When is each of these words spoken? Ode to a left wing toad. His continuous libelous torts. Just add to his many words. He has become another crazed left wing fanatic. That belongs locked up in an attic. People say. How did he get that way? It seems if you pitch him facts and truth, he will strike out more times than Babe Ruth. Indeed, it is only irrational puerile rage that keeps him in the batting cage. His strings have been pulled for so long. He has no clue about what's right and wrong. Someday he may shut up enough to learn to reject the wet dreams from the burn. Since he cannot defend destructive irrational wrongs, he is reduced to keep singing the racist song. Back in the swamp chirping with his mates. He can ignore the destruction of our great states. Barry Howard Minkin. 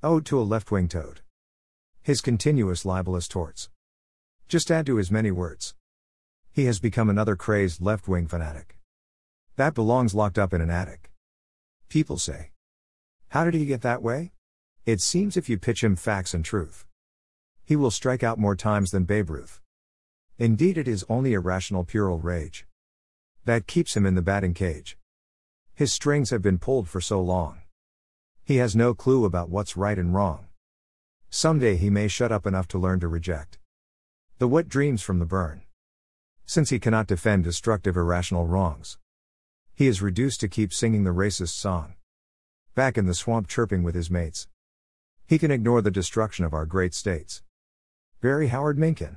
Ode 0.00 0.24
to 0.26 0.38
a 0.38 0.42
left 0.42 0.70
wing 0.70 0.86
toad. 0.86 1.22
His 2.02 2.20
continuous 2.20 2.84
libelous 2.84 3.26
torts. 3.26 3.68
Just 4.46 4.70
add 4.70 4.86
to 4.86 4.94
his 4.94 5.10
many 5.10 5.32
words. 5.32 5.74
He 6.52 6.66
has 6.66 6.78
become 6.78 7.10
another 7.10 7.34
crazed 7.34 7.80
left 7.80 8.06
wing 8.06 8.28
fanatic. 8.28 8.78
That 9.56 9.74
belongs 9.74 10.14
locked 10.14 10.38
up 10.38 10.54
in 10.54 10.60
an 10.60 10.70
attic. 10.70 11.10
People 11.88 12.16
say. 12.16 12.52
How 13.30 13.44
did 13.44 13.54
he 13.54 13.66
get 13.66 13.82
that 13.82 14.00
way? 14.00 14.30
It 14.86 15.00
seems 15.00 15.36
if 15.36 15.48
you 15.48 15.58
pitch 15.58 15.82
him 15.82 15.96
facts 15.96 16.32
and 16.32 16.44
truth, 16.44 16.86
he 17.64 17.74
will 17.74 17.90
strike 17.90 18.22
out 18.22 18.38
more 18.38 18.54
times 18.54 18.92
than 18.92 19.02
Babe 19.02 19.28
Ruth. 19.28 19.60
Indeed, 20.38 20.78
it 20.78 20.86
is 20.86 21.04
only 21.08 21.32
irrational 21.32 21.82
puerile 21.82 22.20
rage 22.20 22.68
that 23.46 23.66
keeps 23.66 23.96
him 23.96 24.06
in 24.06 24.14
the 24.14 24.22
batting 24.22 24.54
cage. 24.54 24.96
His 25.74 25.92
strings 25.92 26.30
have 26.30 26.40
been 26.40 26.58
pulled 26.58 26.88
for 26.88 27.00
so 27.00 27.20
long. 27.20 27.62
He 28.48 28.56
has 28.56 28.74
no 28.74 28.94
clue 28.94 29.26
about 29.26 29.50
what's 29.50 29.76
right 29.76 29.98
and 29.98 30.14
wrong. 30.14 30.46
Someday 31.28 31.76
he 31.76 31.90
may 31.90 32.08
shut 32.08 32.32
up 32.32 32.46
enough 32.46 32.66
to 32.68 32.78
learn 32.78 32.98
to 33.00 33.06
reject 33.06 33.58
the 34.38 34.48
wet 34.48 34.70
dreams 34.70 35.02
from 35.02 35.18
the 35.18 35.26
burn. 35.26 35.64
Since 36.46 36.70
he 36.70 36.78
cannot 36.78 37.08
defend 37.08 37.44
destructive 37.44 37.94
irrational 37.94 38.46
wrongs, 38.46 38.96
he 39.74 39.86
is 39.86 40.00
reduced 40.00 40.40
to 40.40 40.48
keep 40.48 40.72
singing 40.72 41.04
the 41.04 41.10
racist 41.10 41.60
song. 41.60 41.96
Back 42.74 42.96
in 42.96 43.04
the 43.04 43.12
swamp 43.12 43.48
chirping 43.48 43.82
with 43.82 43.94
his 43.94 44.10
mates. 44.10 44.48
He 45.26 45.38
can 45.38 45.50
ignore 45.50 45.82
the 45.82 45.90
destruction 45.90 46.46
of 46.46 46.54
our 46.54 46.64
great 46.64 46.94
states. 46.94 47.42
Barry 48.22 48.46
Howard 48.46 48.78
Minkin. 48.78 49.16